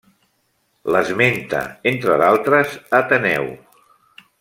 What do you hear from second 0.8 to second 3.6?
L'esmenta entre d'altres, Ateneu.